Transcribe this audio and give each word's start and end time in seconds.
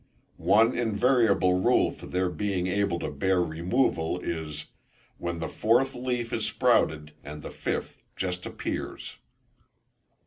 One 0.37 0.75
invariable 0.75 1.61
rule 1.61 1.91
for 1.91 2.07
their 2.07 2.31
being 2.31 2.65
able 2.65 2.97
to 2.97 3.11
bear 3.11 3.39
removal 3.39 4.19
is, 4.21 4.65
when 5.19 5.37
the 5.37 5.47
fourth 5.47 5.93
leaf 5.93 6.33
is 6.33 6.43
sprouted, 6.47 7.11
and 7.23 7.43
the 7.43 7.51
fifth 7.51 8.01
just 8.15 8.47
appears. 8.47 9.17